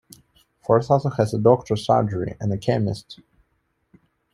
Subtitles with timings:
[0.65, 3.19] Forth also has a doctors' surgery and a chemist.